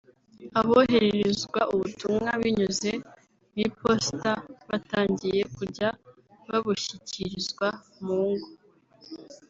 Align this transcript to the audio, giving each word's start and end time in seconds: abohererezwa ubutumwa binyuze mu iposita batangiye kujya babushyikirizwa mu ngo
abohererezwa 0.59 1.59
ubutumwa 1.73 2.29
binyuze 2.41 2.91
mu 3.51 3.57
iposita 3.67 4.31
batangiye 4.69 5.41
kujya 5.55 5.89
babushyikirizwa 6.47 7.67
mu 8.03 8.19
ngo 8.29 8.47